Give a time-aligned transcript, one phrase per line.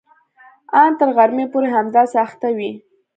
[0.79, 2.71] ان تر غرمې پورې همداسې اخته وي.